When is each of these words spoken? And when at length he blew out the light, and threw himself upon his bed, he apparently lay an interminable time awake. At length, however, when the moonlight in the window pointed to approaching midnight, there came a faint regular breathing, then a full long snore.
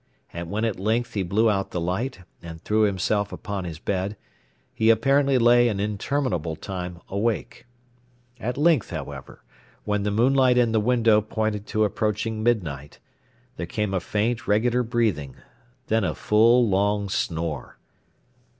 And 0.33 0.49
when 0.49 0.65
at 0.65 0.79
length 0.79 1.13
he 1.13 1.21
blew 1.21 1.47
out 1.47 1.69
the 1.69 1.79
light, 1.79 2.21
and 2.41 2.59
threw 2.59 2.85
himself 2.85 3.31
upon 3.31 3.65
his 3.65 3.77
bed, 3.77 4.17
he 4.73 4.89
apparently 4.89 5.37
lay 5.37 5.67
an 5.67 5.79
interminable 5.79 6.55
time 6.55 7.01
awake. 7.07 7.67
At 8.39 8.57
length, 8.57 8.89
however, 8.89 9.43
when 9.83 10.01
the 10.01 10.09
moonlight 10.09 10.57
in 10.57 10.71
the 10.71 10.79
window 10.79 11.21
pointed 11.21 11.67
to 11.67 11.83
approaching 11.83 12.41
midnight, 12.41 12.97
there 13.57 13.67
came 13.67 13.93
a 13.93 13.99
faint 13.99 14.47
regular 14.47 14.81
breathing, 14.81 15.35
then 15.85 16.03
a 16.03 16.15
full 16.15 16.67
long 16.67 17.07
snore. 17.07 17.77